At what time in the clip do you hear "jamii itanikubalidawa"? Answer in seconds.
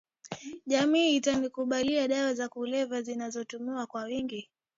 0.65-2.33